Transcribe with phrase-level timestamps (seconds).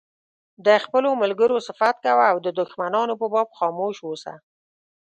[0.65, 4.33] د خپلو ملګرو صفت کوه او د دښمنانو په باب خاموش اوسه.